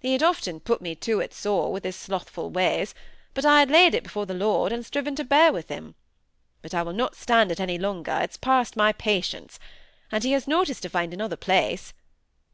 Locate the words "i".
3.46-3.60, 6.74-6.82